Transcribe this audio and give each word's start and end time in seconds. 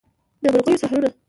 د 0.43 0.45
مرغیو 0.53 0.81
سحرونه 0.81 1.09